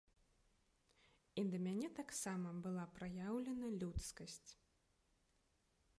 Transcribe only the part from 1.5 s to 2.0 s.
да мяне